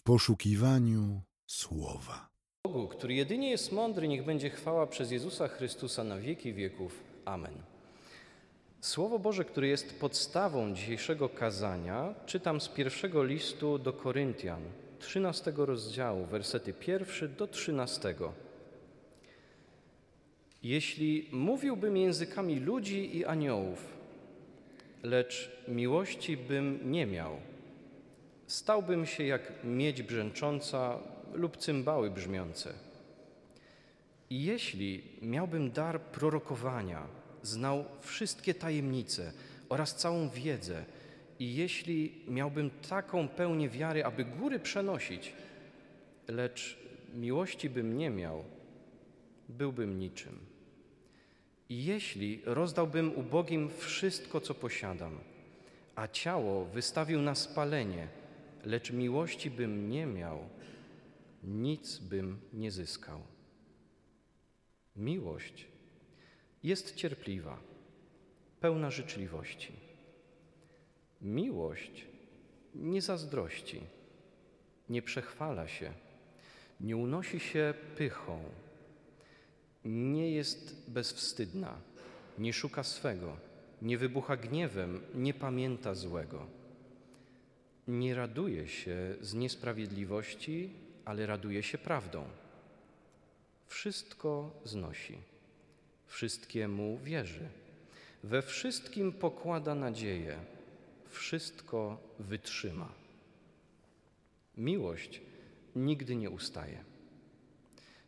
[0.00, 2.28] w poszukiwaniu słowa.
[2.64, 7.02] Bogu, który jedynie jest mądry, niech będzie chwała przez Jezusa Chrystusa na wieki wieków.
[7.24, 7.54] Amen.
[8.80, 14.62] Słowo Boże, które jest podstawą dzisiejszego kazania, czytam z pierwszego listu do Koryntian,
[14.98, 18.14] 13 rozdziału, wersety pierwszy do 13.
[20.62, 23.86] Jeśli mówiłbym językami ludzi i aniołów,
[25.02, 27.49] lecz miłości bym nie miał,
[28.50, 30.98] stałbym się jak miedź brzęcząca
[31.34, 32.72] lub cymbały brzmiące.
[34.30, 37.06] I jeśli miałbym dar prorokowania,
[37.42, 39.32] znał wszystkie tajemnice
[39.68, 40.84] oraz całą wiedzę,
[41.38, 45.32] i jeśli miałbym taką pełnię wiary, aby góry przenosić,
[46.28, 46.78] lecz
[47.14, 48.44] miłości bym nie miał,
[49.48, 50.38] byłbym niczym.
[51.68, 55.18] I jeśli rozdałbym ubogim wszystko, co posiadam,
[55.96, 58.19] a ciało wystawił na spalenie,
[58.64, 60.38] lecz miłości bym nie miał,
[61.44, 63.20] nic bym nie zyskał.
[64.96, 65.66] Miłość
[66.62, 67.60] jest cierpliwa,
[68.60, 69.72] pełna życzliwości.
[71.20, 72.06] Miłość
[72.74, 73.80] nie zazdrości,
[74.88, 75.92] nie przechwala się,
[76.80, 78.42] nie unosi się pychą,
[79.84, 81.80] nie jest bezwstydna,
[82.38, 83.36] nie szuka swego,
[83.82, 86.59] nie wybucha gniewem, nie pamięta złego.
[87.90, 90.70] Nie raduje się z niesprawiedliwości,
[91.04, 92.24] ale raduje się prawdą.
[93.66, 95.18] Wszystko znosi,
[96.06, 97.48] wszystkiemu wierzy,
[98.24, 100.38] we wszystkim pokłada nadzieję,
[101.08, 102.92] wszystko wytrzyma.
[104.56, 105.20] Miłość
[105.76, 106.84] nigdy nie ustaje.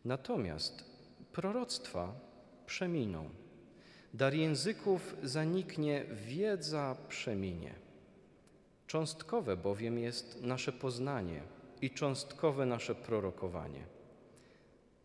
[0.05, 0.85] Natomiast
[1.33, 2.15] proroctwa
[2.67, 3.31] przeminą,
[4.15, 7.92] dar języków zaniknie, wiedza przeminie.
[8.87, 11.43] Cząstkowe bowiem jest nasze poznanie
[11.83, 13.85] i cząstkowe nasze prorokowanie.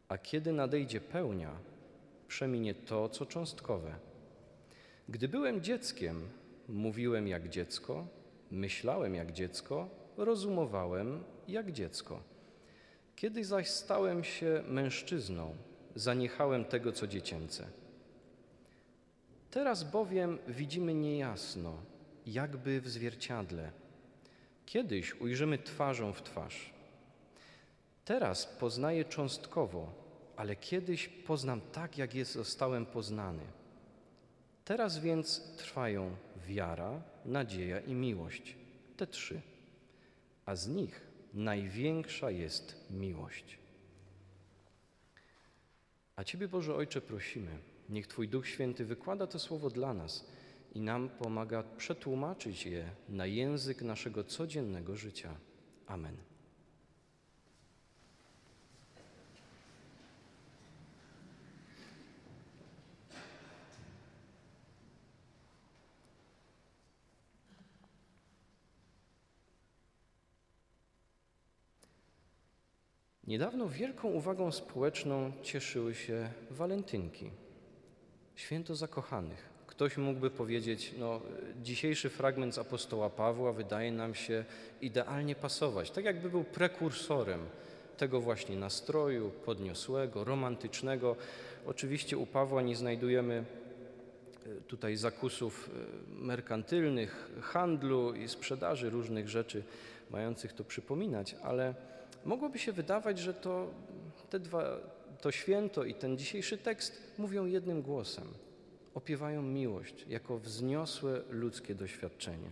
[0.07, 1.51] A kiedy nadejdzie pełnia,
[2.27, 3.95] przeminie to, co cząstkowe.
[5.09, 6.29] Gdy byłem dzieckiem,
[6.67, 8.07] mówiłem jak dziecko,
[8.51, 12.19] myślałem jak dziecko, rozumowałem jak dziecko.
[13.15, 15.55] Kiedy zaś stałem się mężczyzną,
[15.95, 17.67] zaniechałem tego, co dziecięce.
[19.51, 21.73] Teraz bowiem widzimy niejasno,
[22.27, 23.71] jakby w zwierciadle.
[24.65, 26.73] Kiedyś ujrzymy twarzą w twarz.
[28.05, 29.93] Teraz poznaję cząstkowo,
[30.35, 33.43] ale kiedyś poznam tak, jak jest zostałem poznany.
[34.65, 36.15] Teraz więc trwają
[36.47, 38.55] wiara, nadzieja i miłość,
[38.97, 39.41] te trzy,
[40.45, 41.01] a z nich
[41.33, 43.57] największa jest miłość.
[46.15, 47.51] A Ciebie, Boże Ojcze, prosimy,
[47.89, 50.25] niech Twój Duch Święty wykłada to słowo dla nas
[50.75, 55.35] i nam pomaga przetłumaczyć je na język naszego codziennego życia.
[55.87, 56.17] Amen.
[73.27, 77.31] Niedawno wielką uwagą społeczną cieszyły się walentynki,
[78.35, 79.56] święto zakochanych.
[79.77, 81.21] Ktoś mógłby powiedzieć, no,
[81.63, 84.45] dzisiejszy fragment z apostoła Pawła wydaje nam się
[84.81, 87.39] idealnie pasować, tak jakby był prekursorem
[87.97, 91.15] tego właśnie nastroju podniosłego, romantycznego.
[91.67, 93.43] Oczywiście u Pawła nie znajdujemy
[94.45, 99.63] e, tutaj zakusów e, merkantylnych, handlu i sprzedaży różnych rzeczy
[100.11, 101.75] mających to przypominać, ale
[102.25, 103.67] mogłoby się wydawać, że to,
[104.29, 104.77] te dwa,
[105.21, 108.46] to święto i ten dzisiejszy tekst mówią jednym głosem.
[108.97, 112.49] Opiewają miłość jako wzniosłe ludzkie doświadczenie.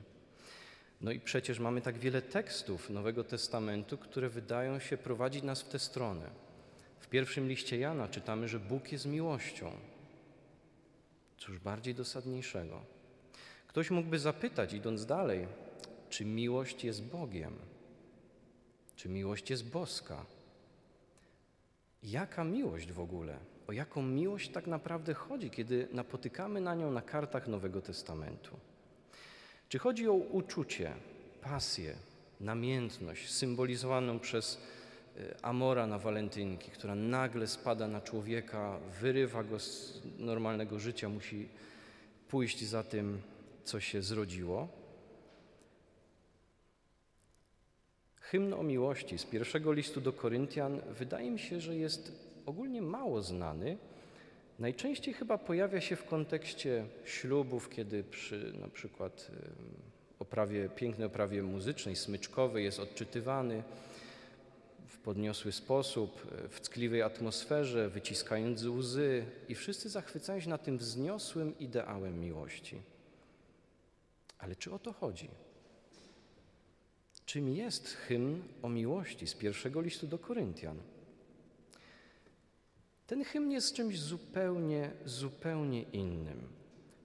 [1.01, 5.69] No i przecież mamy tak wiele tekstów Nowego Testamentu, które wydają się prowadzić nas w
[5.69, 6.29] tę stronę.
[7.00, 9.72] W pierwszym liście Jana czytamy, że Bóg jest miłością.
[11.38, 12.81] Cóż bardziej dosadniejszego.
[13.67, 15.47] Ktoś mógłby zapytać, idąc dalej,
[16.09, 17.53] czy miłość jest Bogiem?
[18.95, 20.25] Czy miłość jest boska?
[22.03, 23.54] Jaka miłość w ogóle?
[23.67, 28.58] O jaką miłość tak naprawdę chodzi, kiedy napotykamy na nią na kartach Nowego Testamentu?
[29.70, 30.94] Czy chodzi o uczucie,
[31.41, 31.96] pasję,
[32.40, 34.62] namiętność symbolizowaną przez
[35.17, 41.50] e, Amora na walentynki, która nagle spada na człowieka, wyrywa go z normalnego życia, musi
[42.29, 43.22] pójść za tym,
[43.64, 44.67] co się zrodziło?
[48.20, 53.21] Hymn o miłości z pierwszego listu do Koryntian wydaje mi się, że jest ogólnie mało
[53.21, 53.77] znany.
[54.59, 59.31] Najczęściej chyba pojawia się w kontekście ślubów, kiedy przy na przykład
[60.19, 63.63] oprawie, pięknej oprawie muzycznej, smyczkowej jest odczytywany,
[65.05, 72.19] podniosły sposób, w ckliwej atmosferze, wyciskając łzy i wszyscy zachwycają się na tym wzniosłym ideałem
[72.19, 72.81] miłości.
[74.39, 75.29] Ale czy o to chodzi?
[77.25, 80.77] Czym jest hymn o miłości z pierwszego listu do Koryntian?
[83.07, 86.41] Ten hymn jest czymś zupełnie, zupełnie innym.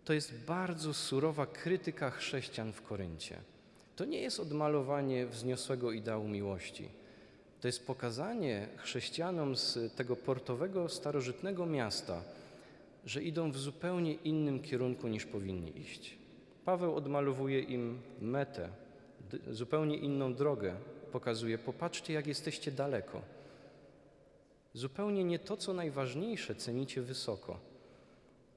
[0.04, 3.36] To jest bardzo surowa krytyka chrześcijan w Koryncie.
[3.96, 6.88] To nie jest odmalowanie wzniosłego ideału miłości.
[7.60, 12.22] To jest pokazanie chrześcijanom z tego portowego, starożytnego miasta,
[13.06, 16.18] że idą w zupełnie innym kierunku niż powinni iść.
[16.64, 18.68] Paweł odmalowuje im metę,
[19.50, 20.74] zupełnie inną drogę.
[21.12, 23.22] Pokazuje, popatrzcie, jak jesteście daleko.
[24.74, 27.60] Zupełnie nie to, co najważniejsze, cenicie wysoko.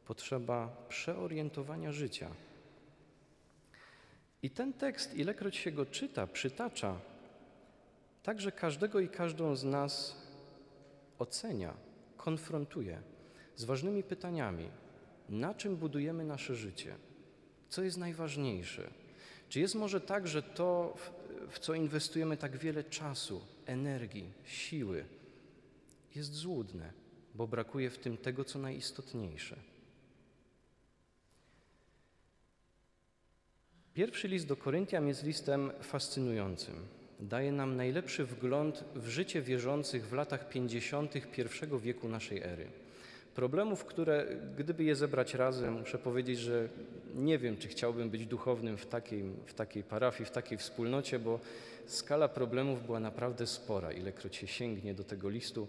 [0.06, 2.30] Potrzeba przeorientowania życia.
[4.44, 7.00] I ten tekst, ilekroć się go czyta, przytacza,
[8.24, 10.16] także każdego i każdą z nas
[11.20, 11.74] ocenia,
[12.18, 13.02] konfrontuje
[13.56, 14.70] z ważnymi pytaniami:
[15.30, 16.96] na czym budujemy nasze życie?
[17.70, 18.92] Co jest najważniejsze?
[19.50, 20.98] Czy jest może tak, że to,
[21.50, 25.06] w co inwestujemy tak wiele czasu, energii, siły,
[26.16, 26.94] jest złudne,
[27.36, 29.56] bo brakuje w tym tego, co najistotniejsze?
[33.94, 36.76] Pierwszy list do Koryntian jest listem fascynującym.
[37.20, 41.16] Daje nam najlepszy wgląd w życie wierzących w latach 50.
[41.16, 41.22] I
[41.82, 42.68] wieku naszej ery.
[43.36, 44.28] Problemów, które
[44.58, 46.70] gdyby je zebrać razem, muszę powiedzieć, że
[47.16, 51.40] nie wiem, czy chciałbym być duchownym w takiej, w takiej parafii, w takiej wspólnocie, bo
[51.86, 53.92] skala problemów była naprawdę spora.
[53.92, 55.68] Ilekroć się sięgnie do tego listu,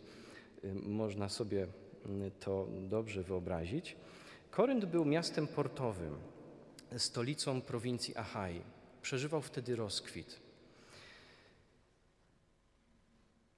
[0.83, 3.97] można sobie y, to dobrze wyobrazić.
[4.51, 6.17] Korynt był miastem portowym
[6.99, 8.61] stolicą prowincji Achai.
[9.03, 10.41] Przeżywał wtedy rozkwit.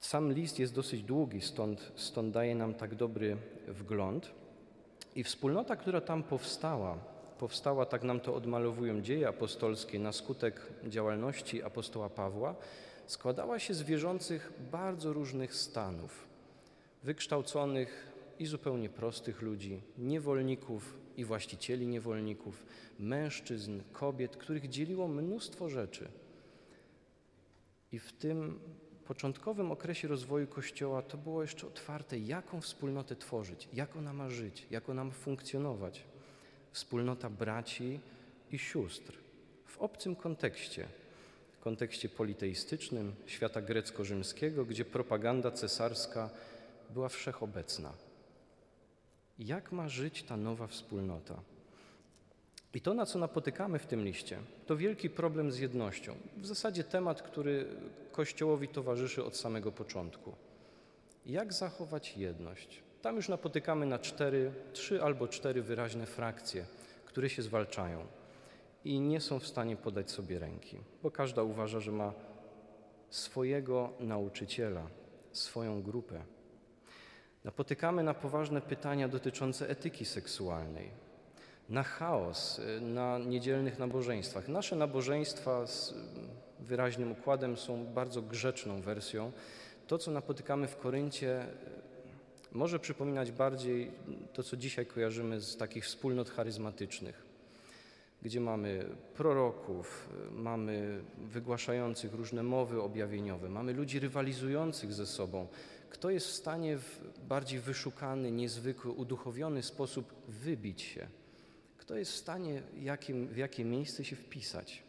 [0.01, 3.37] Sam list jest dosyć długi, stąd, stąd daje nam tak dobry
[3.69, 4.31] wgląd.
[5.15, 6.99] I wspólnota, która tam powstała,
[7.39, 12.55] powstała, tak nam to odmalowują dzieje apostolskie, na skutek działalności apostoła Pawła,
[13.07, 16.26] składała się z wierzących bardzo różnych stanów,
[17.07, 22.63] wykształconych i zupełnie prostych ludzi, niewolników i właścicieli niewolników,
[22.99, 26.09] mężczyzn, kobiet, których dzieliło mnóstwo rzeczy.
[27.93, 28.61] I w tym
[29.05, 34.67] początkowym okresie rozwoju Kościoła to było jeszcze otwarte, jaką wspólnotę tworzyć, jak ona ma żyć,
[34.71, 36.05] jak ona ma funkcjonować.
[36.73, 38.01] Wspólnota braci
[38.53, 39.13] i sióstr
[39.67, 40.87] w obcym kontekście,
[41.61, 46.31] kontekście politeistycznym świata grecko-rzymskiego, gdzie propaganda cesarska
[46.91, 47.93] była wszechobecna.
[49.39, 51.43] Jak ma żyć ta nowa wspólnota?
[52.75, 56.15] I to, na co napotykamy w tym liście, to wielki problem z jednością.
[56.37, 57.67] W zasadzie temat, który
[58.13, 60.33] Kościołowi towarzyszy od samego początku.
[61.27, 62.83] Jak zachować jedność?
[63.03, 66.65] Tam już napotykamy na cztery, trzy albo cztery wyraźne frakcje,
[67.05, 68.07] które się zwalczają
[68.85, 72.13] i nie są w stanie podać sobie ręki, bo każda uważa, że ma
[73.11, 74.87] swojego nauczyciela,
[75.33, 76.23] swoją grupę.
[77.47, 80.91] Napotykamy na poważne pytania dotyczące etyki seksualnej,
[81.69, 84.49] na chaos y, na niedzielnych nabożeństwach.
[84.49, 85.95] Nasze nabożeństwa z
[86.61, 89.33] wyraźnym układem są bardzo grzeczną wersją.
[89.87, 91.49] To, co napotykamy w Koryncie, y,
[92.53, 93.91] może przypominać bardziej
[94.33, 97.23] to, co dzisiaj kojarzymy z takich wspólnot charyzmatycznych,
[98.23, 105.47] gdzie mamy proroków, y, mamy wygłaszających różne mowy objawieniowe, mamy ludzi rywalizujących ze sobą.
[105.97, 111.09] Kto jest w stanie w bardziej wyszukany, niezwykły, uduchowiony sposób wybić się?
[111.87, 114.83] kto jest w stanie jakim, w jakie miejsce się wpisać.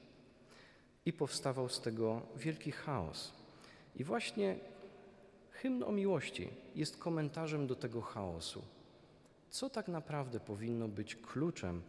[1.05, 3.33] I powstawał z tego wielki chaos.
[3.95, 4.59] I właśnie
[5.51, 8.61] hymn o miłości jest komentarzem do tego chaosu.
[9.49, 11.81] Co tak naprawdę powinno być kluczem,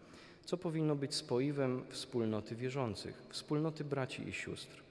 [0.44, 4.87] co powinno być spoiwem wspólnoty wierzących, wspólnoty braci i sióstr.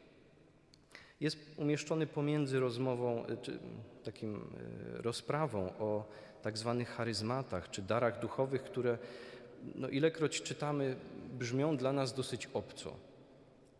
[1.19, 3.59] Jest umieszczony pomiędzy rozmową, czy
[4.03, 6.05] takim e, rozprawą o
[6.41, 8.97] tak zwanych charyzmatach, czy darach duchowych, które
[9.75, 10.95] no ilekroć czytamy,
[11.39, 12.95] brzmią dla nas dosyć obco.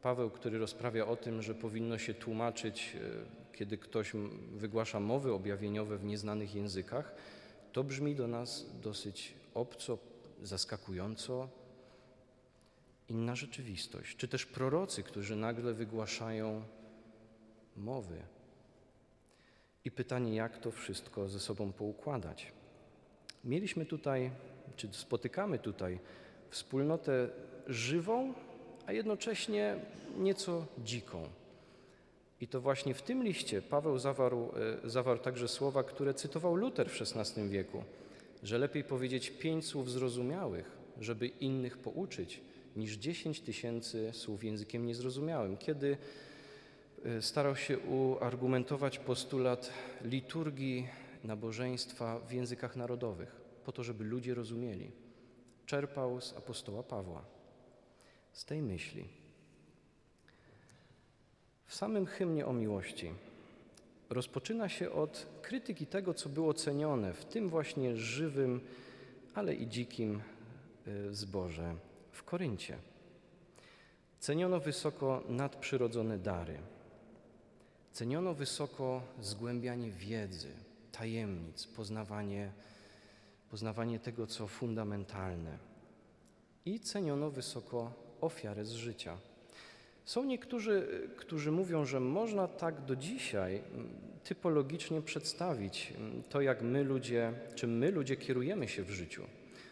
[0.01, 4.11] Paweł, który rozprawia o tym, że powinno się tłumaczyć, e, kiedy ktoś
[4.51, 7.15] wygłasza mowy objawieniowe w nieznanych językach,
[7.73, 9.97] to brzmi do nas dosyć obco,
[10.43, 11.49] zaskakująco.
[13.09, 16.63] Inna rzeczywistość, czy też prorocy, którzy nagle wygłaszają
[17.77, 18.21] mowy.
[19.85, 22.51] I pytanie, jak to wszystko ze sobą poukładać.
[23.43, 24.31] Mieliśmy tutaj
[24.75, 25.99] czy spotykamy tutaj
[26.49, 27.29] wspólnotę
[27.67, 28.33] żywą,
[28.85, 29.75] a jednocześnie
[30.17, 31.23] nieco dziką.
[32.41, 34.51] I to właśnie w tym liście Paweł zawarł,
[34.85, 37.83] e, zawarł także słowa, które cytował Luter w XVI wieku,
[38.43, 42.41] że lepiej powiedzieć pięć słów zrozumiałych, żeby innych pouczyć,
[42.75, 45.57] niż dziesięć tysięcy słów językiem niezrozumiałym.
[45.57, 45.97] Kiedy
[47.21, 50.87] starał się uargumentować postulat liturgii
[51.23, 54.91] nabożeństwa w językach narodowych, po to, żeby ludzie rozumieli.
[55.65, 57.25] Czerpał z apostoła Pawła,
[58.31, 59.07] z tej myśli.
[61.65, 63.13] W samym hymnie o miłości
[64.09, 68.61] rozpoczyna się od krytyki tego, co było cenione w tym właśnie żywym,
[69.35, 70.21] ale i dzikim
[70.87, 71.75] y, zboże
[72.11, 72.77] w Koryncie.
[74.19, 76.59] Ceniono wysoko nadprzyrodzone dary.
[77.97, 80.47] Ceniono wysoko zgłębianie wiedzy,
[80.91, 82.51] tajemnic, poznawanie,
[83.51, 85.57] poznawanie tego, co fundamentalne.
[86.65, 89.17] I ceniono wysoko ofiarę z życia.
[90.05, 93.89] Są niektórzy, którzy mówią, że można tak do dzisiaj mm,
[94.23, 99.23] typologicznie przedstawić mm, to, jak my ludzie, czym my ludzie kierujemy się w życiu.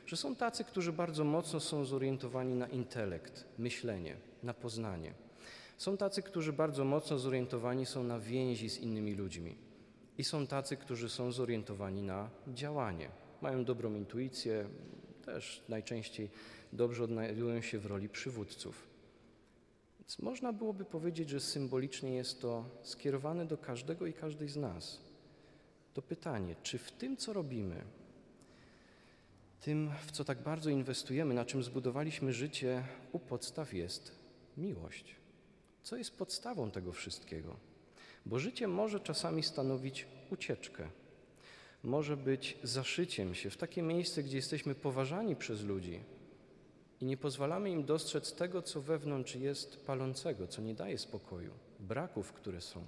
[0.05, 5.25] Że są tacy, którzy bardzo mocno są zorientowani na intelekt, myślenie, na poznanie.
[5.77, 9.55] Są tacy, którzy bardzo mocno zorientowani są na więzi z innymi ludźmi.
[10.17, 13.10] I są tacy, którzy są zorientowani na działanie.
[13.41, 14.70] Mają dobrą intuicję,
[15.25, 16.29] też najczęściej
[16.74, 18.88] dobrze odnajdują się w roli przywódców.
[20.00, 25.01] Więc można byłoby powiedzieć, że symbolicznie jest to skierowane do każdego i każdej z nas.
[25.94, 27.84] To pytanie, czy w tym, co robimy,
[29.62, 34.12] tym, w co tak bardzo inwestujemy, na czym zbudowaliśmy życie, u podstaw jest
[34.58, 35.25] miłość.
[35.86, 37.56] Co jest podstawą tego wszystkiego?
[38.25, 40.89] Bo życie może czasami stanowić ucieczkę,
[41.84, 46.00] może być zaszyciem się w takie miejsce, gdzie jesteśmy poważani przez ludzi,
[47.01, 52.34] i nie pozwalamy im dostrzec tego, co wewnątrz jest palącego, co nie daje spokoju, braków,
[52.34, 52.86] które są.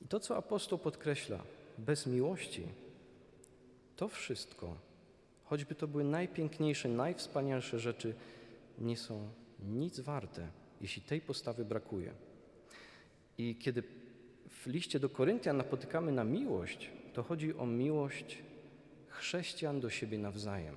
[0.00, 1.42] I to, co apostoł podkreśla,
[1.78, 2.68] bez miłości,
[3.96, 4.76] to wszystko,
[5.44, 8.14] choćby to były najpiękniejsze, najwspanialsze rzeczy,
[8.78, 10.48] nie są nic warte,
[10.80, 12.12] jeśli tej postawy brakuje.
[13.38, 13.82] I kiedy
[14.48, 18.38] w liście do Koryntian napotykamy na miłość, to chodzi o miłość
[19.08, 20.74] chrześcijan do siebie nawzajem.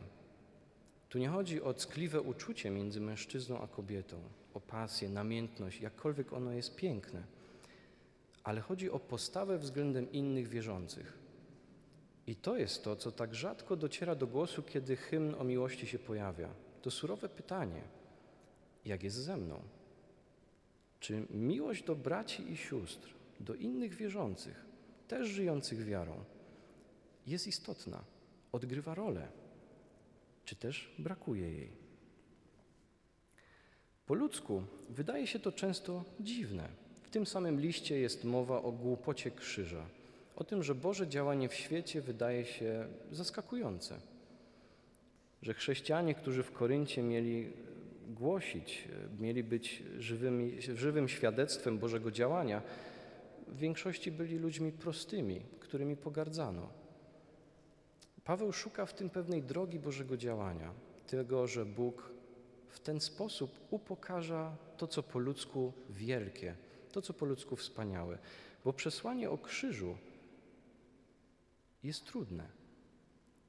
[1.09, 4.17] Tu nie chodzi o ckliwe uczucie między mężczyzną a kobietą,
[4.53, 7.23] o pasję, namiętność, jakkolwiek ono jest piękne,
[8.43, 11.17] ale chodzi o postawę względem innych wierzących.
[12.27, 15.99] I to jest to, co tak rzadko dociera do głosu, kiedy hymn o miłości się
[15.99, 16.49] pojawia.
[16.81, 17.81] To surowe pytanie:
[18.85, 19.61] jak jest ze mną?
[20.99, 24.65] Czy miłość do braci i sióstr, do innych wierzących,
[25.07, 26.23] też żyjących wiarą,
[27.27, 28.03] jest istotna,
[28.51, 29.27] odgrywa rolę?
[30.45, 31.71] czy też brakuje jej.
[34.05, 36.69] Po ludzku wydaje się to często dziwne.
[37.03, 39.85] W tym samym liście jest mowa o głupocie krzyża,
[40.35, 43.99] o tym, że Boże działanie w świecie wydaje się zaskakujące.
[45.41, 47.53] Że chrześcijanie, którzy w Koryncie mieli
[48.07, 48.87] głosić,
[49.19, 52.61] mieli być żywymi, żywym świadectwem Bożego działania,
[53.47, 56.69] w większości byli ludźmi prostymi, którymi pogardzano.
[58.23, 60.73] Paweł szuka w tym pewnej drogi Bożego działania,
[61.07, 62.11] tego, że Bóg
[62.67, 66.55] w ten sposób upokarza to, co po ludzku wielkie,
[66.91, 68.17] to, co po ludzku wspaniałe.
[68.65, 69.97] Bo przesłanie o krzyżu
[71.83, 72.49] jest trudne,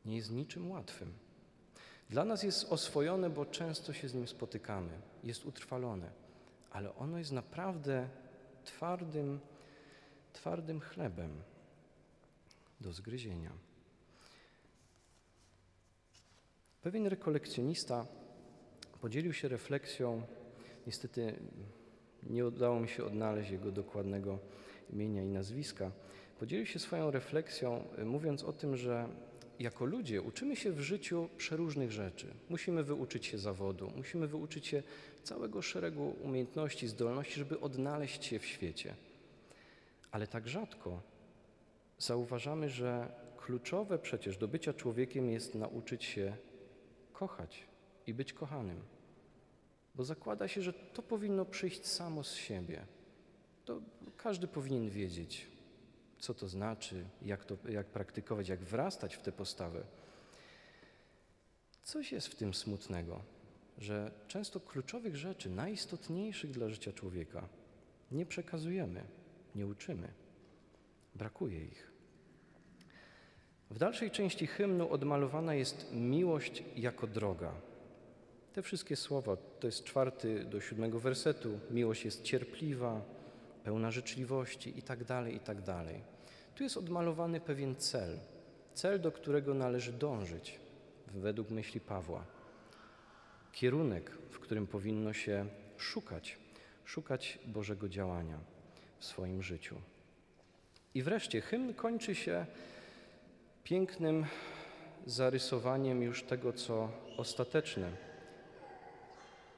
[0.04, 1.25] nie jest niczym łatwym.
[2.10, 4.92] Dla nas jest oswojone, bo często się z nim spotykamy,
[5.24, 6.10] jest utrwalone,
[6.70, 8.08] ale ono jest naprawdę
[8.64, 9.40] twardym,
[10.32, 11.42] twardym chlebem
[12.80, 13.52] do zgryzienia.
[16.82, 18.06] Pewien rekolekcjonista
[19.00, 20.22] podzielił się refleksją,
[20.86, 21.38] niestety
[22.22, 24.38] nie udało mi się odnaleźć jego dokładnego
[24.90, 25.90] imienia i nazwiska.
[26.38, 29.08] Podzielił się swoją refleksją, mówiąc o tym, że
[29.60, 32.26] jako ludzie uczymy się w życiu przeróżnych rzeczy.
[32.48, 34.82] Musimy wyuczyć się zawodu, musimy wyuczyć się
[35.22, 38.94] całego szeregu umiejętności, zdolności, żeby odnaleźć się w świecie.
[40.10, 41.00] Ale tak rzadko
[41.98, 46.36] zauważamy, że kluczowe przecież do bycia człowiekiem jest nauczyć się
[47.12, 47.66] kochać
[48.06, 48.82] i być kochanym.
[49.94, 52.86] Bo zakłada się, że to powinno przyjść samo z siebie.
[53.64, 53.80] To
[54.16, 55.46] każdy powinien wiedzieć,
[56.26, 59.82] co to znaczy, jak, to, jak praktykować, jak wrastać w tę postawę.
[61.82, 63.22] Coś jest w tym smutnego,
[63.78, 67.48] że często kluczowych rzeczy, najistotniejszych dla życia człowieka,
[68.12, 69.04] nie przekazujemy,
[69.54, 70.08] nie uczymy.
[71.14, 71.92] Brakuje ich.
[73.70, 77.52] W dalszej części hymnu odmalowana jest miłość jako droga.
[78.52, 83.02] Te wszystkie słowa, to jest czwarty do siódmego wersetu, miłość jest cierpliwa,
[83.64, 86.15] pełna życzliwości i tak dalej, i tak dalej.
[86.56, 88.18] Tu jest odmalowany pewien cel,
[88.74, 90.60] cel, do którego należy dążyć,
[91.06, 92.24] według myśli Pawła.
[93.52, 95.46] Kierunek, w którym powinno się
[95.76, 96.38] szukać,
[96.84, 98.38] szukać Bożego działania
[98.98, 99.76] w swoim życiu.
[100.94, 102.46] I wreszcie hymn kończy się
[103.64, 104.26] pięknym
[105.06, 107.92] zarysowaniem już tego, co ostateczne,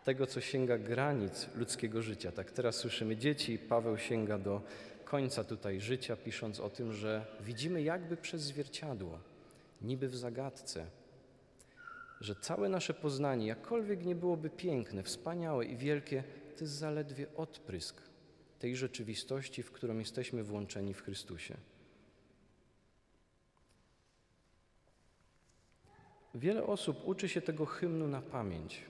[0.05, 2.33] tego, co sięga granic ludzkiego życia.
[2.33, 4.63] Tak teraz słyszymy dzieci, Paweł sięga do
[5.09, 9.19] końca tutaj życia, pisząc o tym, że widzimy jakby przez zwierciadło,
[9.83, 10.87] niby w zagadce,
[12.21, 16.25] że całe nasze poznanie, jakkolwiek nie byłoby piękne, wspaniałe i wielkie,
[16.57, 18.03] to jest zaledwie odprysk
[18.59, 21.57] tej rzeczywistości, w którą jesteśmy włączeni w Chrystusie.
[26.35, 28.83] Wiele osób uczy się tego hymnu na pamięć.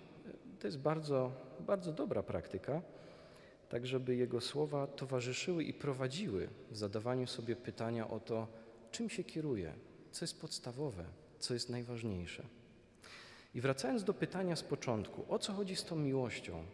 [0.61, 2.83] To jest bardzo, bardzo dobra praktyka,
[3.69, 8.49] tak żeby jego słowa towarzyszyły i prowadziły w zadawaniu sobie pytania o to,
[8.91, 9.75] czym się kieruje,
[10.11, 11.05] co jest podstawowe,
[11.39, 12.43] co jest najważniejsze.
[13.55, 16.65] I wracając do pytania z początku, o co chodzi z tą miłością?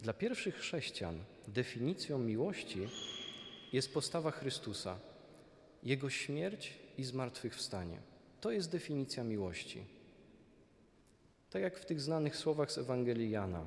[0.00, 1.18] Dla pierwszych chrześcijan
[1.48, 2.88] definicją miłości
[3.72, 4.98] jest postawa Chrystusa,
[5.82, 7.98] Jego śmierć i zmartwychwstanie.
[8.40, 9.84] To jest definicja miłości.
[11.50, 13.66] Tak jak w tych znanych słowach z Ewangelii Jana,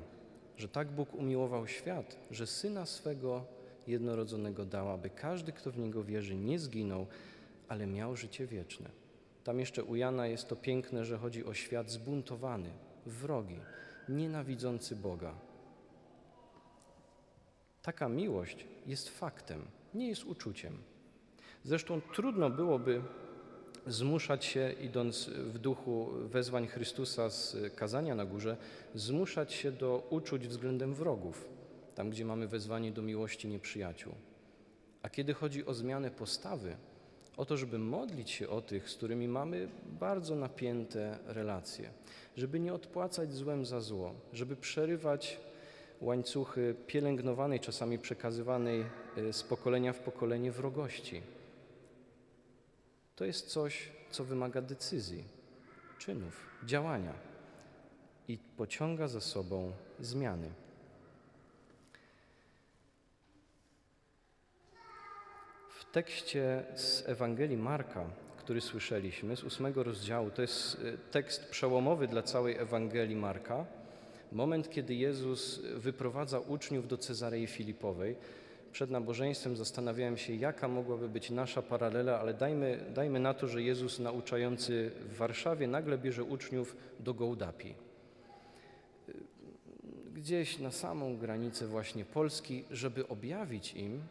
[0.56, 3.44] że tak Bóg umiłował świat, że Syna swego
[3.86, 7.06] jednorodzonego dał, aby każdy, kto w Niego wierzy, nie zginął,
[7.68, 8.90] ale miał życie wieczne.
[9.44, 12.70] Tam jeszcze u Jana jest to piękne, że chodzi o świat zbuntowany,
[13.06, 13.60] wrogi,
[14.08, 15.34] nienawidzący Boga.
[17.82, 20.78] Taka miłość jest faktem, nie jest uczuciem.
[21.64, 23.02] Zresztą trudno byłoby
[23.86, 28.56] zmuszać się, idąc w duchu wezwań Chrystusa z kazania na górze,
[28.94, 31.48] zmuszać się do uczuć względem wrogów,
[31.94, 34.14] tam gdzie mamy wezwanie do miłości nieprzyjaciół.
[35.02, 36.76] A kiedy chodzi o zmianę postawy,
[37.36, 41.90] o to, żeby modlić się o tych, z którymi mamy bardzo napięte relacje,
[42.36, 45.40] żeby nie odpłacać złem za zło, żeby przerywać
[46.00, 48.84] łańcuchy pielęgnowanej, czasami przekazywanej
[49.16, 51.22] e, z pokolenia w pokolenie wrogości.
[53.16, 55.24] To jest coś, co wymaga decyzji,
[55.98, 57.14] czynów, działania
[58.28, 60.50] i pociąga za sobą zmiany.
[65.70, 68.04] W tekście z Ewangelii Marka,
[68.38, 73.66] który słyszeliśmy, z ósmego rozdziału, to jest e, tekst przełomowy dla całej Ewangelii Marka,
[74.32, 78.16] moment, kiedy Jezus wyprowadza uczniów do Cezarei Filipowej.
[78.76, 83.62] Przed nabożeństwem zastanawiałem się, jaka mogłaby być nasza paralela, ale dajmy, dajmy na to, że
[83.62, 87.74] Jezus nauczający w Warszawie nagle bierze uczniów do Gołdapi.
[90.14, 94.02] Gdzieś na samą granicę właśnie Polski, żeby objawić im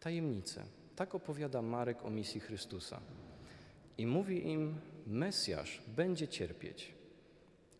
[0.00, 0.64] tajemnicę.
[0.96, 3.00] Tak opowiada Marek o misji Chrystusa.
[3.98, 4.74] I mówi im,
[5.06, 6.92] Mesjasz będzie cierpieć.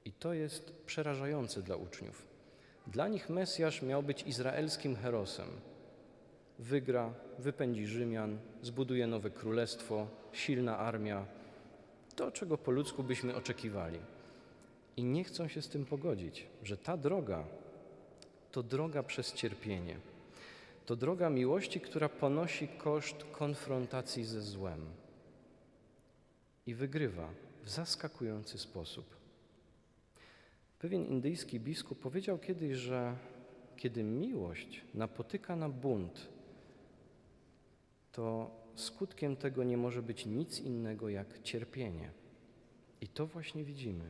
[0.05, 2.34] I to jest przerażające dla uczniów.
[2.87, 5.49] Dla nich Mesjasz miał być izraelskim herosem.
[6.59, 11.27] Wygra, wypędzi Rzymian, zbuduje nowe królestwo, silna armia.
[12.17, 13.99] To, czego po ludzku byśmy oczekiwali.
[14.97, 17.45] I nie chcą się z tym pogodzić, że ta droga
[18.53, 19.97] to droga przez cierpienie.
[20.87, 24.81] To droga miłości, która ponosi koszt konfrontacji ze złem
[26.67, 27.29] i wygrywa
[27.65, 29.24] w zaskakujący sposób.
[30.85, 33.17] Pewien indyjski biskup powiedział kiedyś, że
[33.77, 36.29] kiedy miłość napotyka na bunt,
[38.13, 42.11] to skutkiem tego nie może być nic innego jak cierpienie.
[43.01, 44.05] I to właśnie widzimy.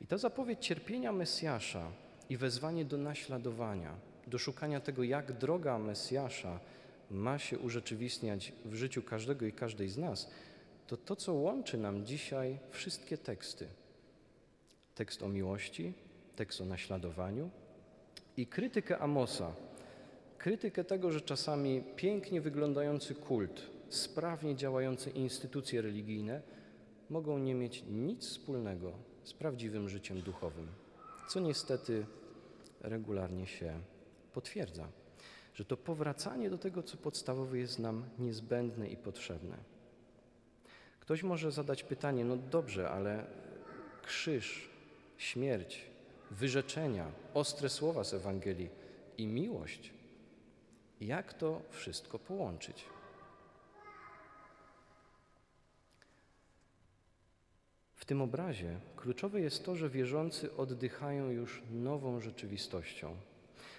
[0.00, 1.92] I ta zapowiedź cierpienia Mesjasza
[2.30, 3.94] i wezwanie do naśladowania,
[4.26, 6.60] do szukania tego, jak droga Mesjasza
[7.10, 10.30] ma się urzeczywistniać w życiu każdego i każdej z nas,
[10.86, 13.68] to to, co łączy nam dzisiaj wszystkie teksty
[14.96, 15.92] tekst o miłości,
[16.36, 17.50] tekst o naśladowaniu
[18.36, 19.52] i krytykę Amosa,
[20.38, 26.42] krytykę tego, że czasami pięknie wyglądający kult, sprawnie działające instytucje religijne
[27.10, 28.92] mogą nie mieć nic wspólnego
[29.24, 30.68] z prawdziwym życiem duchowym,
[31.28, 32.06] co niestety
[32.80, 33.80] regularnie się
[34.32, 34.88] potwierdza,
[35.54, 39.56] że to powracanie do tego, co podstawowe jest nam niezbędne i potrzebne.
[41.00, 43.26] Ktoś może zadać pytanie, no dobrze, ale
[44.02, 44.75] krzyż,
[45.16, 45.84] śmierć,
[46.30, 48.68] wyrzeczenia, ostre słowa z Ewangelii
[49.18, 49.92] i miłość.
[51.00, 52.84] Jak to wszystko połączyć?
[57.94, 63.16] W tym obrazie kluczowe jest to, że wierzący oddychają już nową rzeczywistością.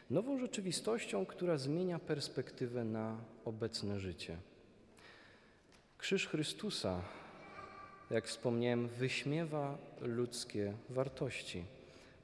[0.10, 4.38] Nową rzeczywistością, która zmienia perspektywę na obecne życie.
[5.98, 7.02] Krzyż Chrystusa,
[8.12, 11.64] jak wspomniałem, wyśmiewa ludzkie wartości.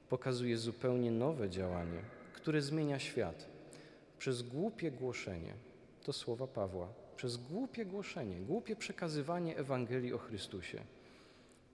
[0.08, 2.00] Pokazuje zupełnie nowe działanie,
[2.34, 3.46] które zmienia świat.
[4.18, 5.54] Przez głupie głoszenie,
[6.02, 10.80] to słowa Pawła, przez głupie głoszenie, głupie przekazywanie Ewangelii o Chrystusie.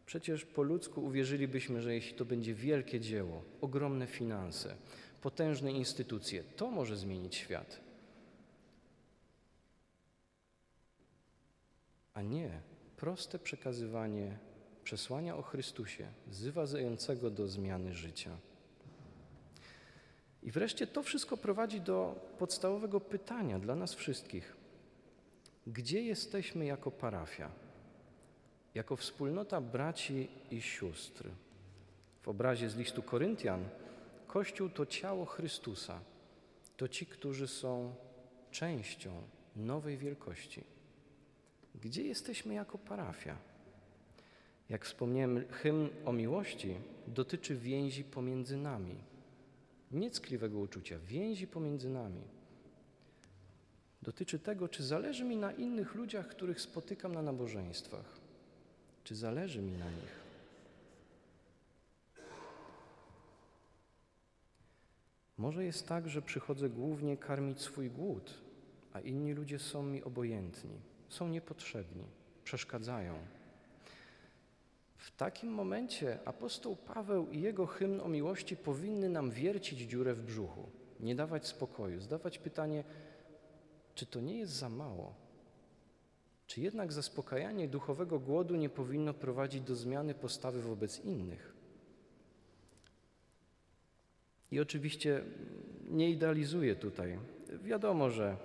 [0.06, 4.76] Przecież po ludzku uwierzylibyśmy, że jeśli to będzie wielkie dzieło, ogromne finanse,
[5.22, 7.80] potężne instytucje, to może zmienić świat.
[12.14, 12.69] A nie
[13.00, 14.38] proste przekazywanie
[14.84, 18.30] przesłania o Chrystusie, wzywającego do zmiany życia.
[20.42, 24.56] I wreszcie to wszystko prowadzi do podstawowego pytania dla nas wszystkich:
[25.66, 27.50] gdzie jesteśmy jako parafia,
[28.74, 31.28] jako wspólnota braci i sióstr?
[32.22, 33.68] W obrazie z listu Koryntian
[34.26, 36.00] Kościół to ciało Chrystusa,
[36.76, 37.94] to ci, którzy są
[38.50, 39.22] częścią
[39.56, 40.79] nowej wielkości.
[41.74, 43.36] Gdzie jesteśmy jako parafia?
[44.68, 46.74] Jak wspomniałem, hymn o miłości
[47.06, 48.94] dotyczy więzi pomiędzy nami.
[49.90, 52.22] Nie ckliwego uczucia, więzi pomiędzy nami.
[54.02, 58.20] Dotyczy tego, czy zależy mi na innych ludziach, których spotykam na nabożeństwach.
[59.04, 60.20] Czy zależy mi na nich?
[65.38, 68.34] Może jest tak, że przychodzę głównie karmić swój głód,
[68.92, 70.80] a inni ludzie są mi obojętni,
[71.10, 72.04] są niepotrzebni,
[72.44, 73.14] przeszkadzają.
[74.96, 80.22] W takim momencie apostoł Paweł i jego hymn o miłości powinny nam wiercić dziurę w
[80.22, 80.68] brzuchu,
[81.00, 82.84] nie dawać spokoju, zdawać pytanie,
[83.94, 85.14] czy to nie jest za mało?
[86.46, 91.54] Czy jednak zaspokajanie duchowego głodu nie powinno prowadzić do zmiany postawy wobec innych?
[94.50, 95.24] I oczywiście
[95.88, 97.18] nie idealizuję tutaj.
[97.62, 98.36] Wiadomo, że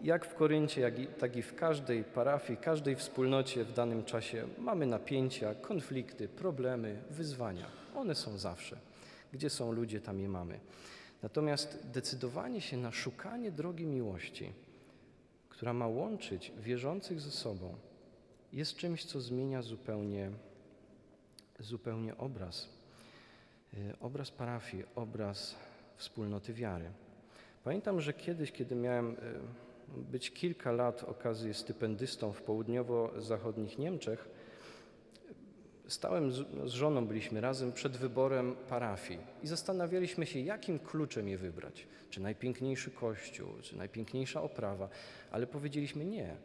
[0.00, 4.48] jak w Koryncie, jak i, tak i w każdej parafii, każdej wspólnocie w danym czasie
[4.58, 7.66] mamy napięcia, konflikty, problemy, wyzwania.
[7.94, 8.76] One są zawsze.
[9.32, 10.60] Gdzie są ludzie, tam je mamy.
[11.22, 14.52] Natomiast decydowanie się na szukanie drogi miłości,
[15.48, 17.74] która ma łączyć wierzących ze sobą,
[18.52, 20.30] jest czymś, co zmienia zupełnie,
[21.60, 22.76] zupełnie obraz
[23.76, 25.54] Y, obraz parafii, obraz
[25.96, 26.90] wspólnoty wiary.
[27.64, 29.16] Pamiętam, że kiedyś, kiedy miałem y,
[29.88, 34.28] być kilka lat okazję stypendystą w południowo-zachodnich Niemczech,
[35.88, 41.38] stałem z, z żoną, byliśmy razem przed wyborem parafii i zastanawialiśmy się, jakim kluczem je
[41.38, 41.86] wybrać.
[42.10, 44.88] Czy najpiękniejszy kościół, czy najpiękniejsza oprawa,
[45.30, 46.36] ale powiedzieliśmy nie.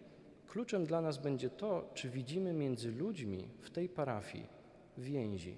[0.48, 4.48] Kluczem dla nas będzie to, czy widzimy między ludźmi w tej parafii
[4.98, 5.58] więzi,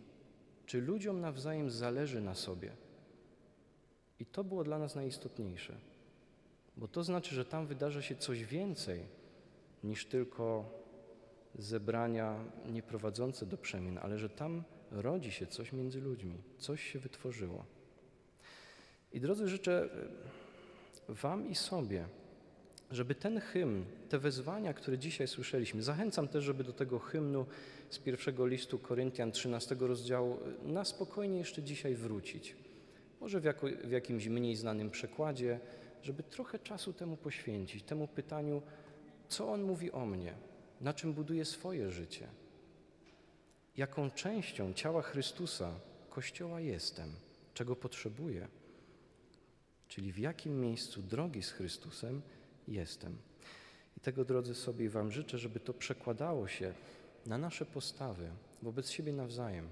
[0.65, 2.72] czy ludziom nawzajem zależy na sobie.
[4.19, 5.76] I to było dla nas najistotniejsze,
[6.77, 9.05] bo to znaczy, że tam wydarza się coś więcej
[9.83, 10.65] niż tylko
[11.55, 17.65] zebrania nieprowadzące do przemian, ale że tam rodzi się coś między ludźmi, coś się wytworzyło.
[19.13, 19.89] I drodzy, życzę
[21.09, 22.07] Wam i sobie,
[22.91, 27.45] żeby ten hymn, te wezwania, które dzisiaj słyszeliśmy, zachęcam też, żeby do tego hymnu
[27.89, 32.55] z pierwszego listu Koryntian 13 rozdziału na spokojnie jeszcze dzisiaj wrócić.
[33.21, 35.59] Może w, jako, w jakimś mniej znanym przekładzie,
[36.03, 38.61] żeby trochę czasu temu poświęcić, temu pytaniu,
[39.29, 40.33] co on mówi o mnie,
[40.81, 42.27] na czym buduje swoje życie,
[43.77, 47.09] jaką częścią ciała Chrystusa, Kościoła jestem,
[47.53, 48.47] czego potrzebuję,
[49.87, 52.21] czyli w jakim miejscu drogi z Chrystusem
[52.67, 53.17] jestem.
[53.97, 56.73] I tego, drodzy sobie, Wam życzę, żeby to przekładało się
[57.25, 58.29] na nasze postawy
[58.61, 59.69] wobec siebie nawzajem,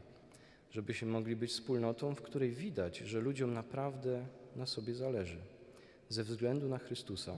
[0.71, 5.37] żebyśmy mogli być wspólnotą, w której widać, że ludziom naprawdę na sobie zależy,
[6.12, 7.38] ze względu na Chrystusa,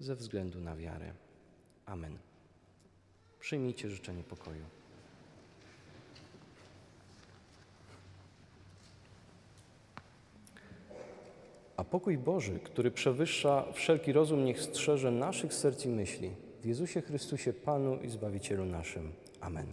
[0.00, 1.12] ze względu na wiarę.
[1.86, 2.18] Amen.
[3.40, 4.64] Przyjmijcie życzenie pokoju.
[11.76, 16.30] A pokój Boży, który przewyższa wszelki rozum, niech strzeże naszych serc i myśli
[16.62, 19.12] w Jezusie Chrystusie, Panu i Zbawicielu naszym.
[19.40, 19.66] Amen.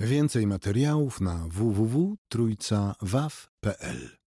[0.00, 4.16] Więcej materiałów na www.trójcawaw.pl